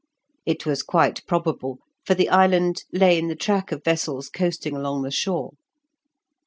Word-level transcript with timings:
It 0.47 0.65
was 0.65 0.81
quite 0.81 1.23
probable, 1.27 1.77
for 2.07 2.15
the 2.15 2.27
island 2.27 2.85
lay 2.91 3.19
in 3.19 3.27
the 3.27 3.35
track 3.35 3.71
of 3.71 3.83
vessels 3.83 4.29
coasting 4.31 4.75
along 4.75 5.03
the 5.03 5.11
shore. 5.11 5.51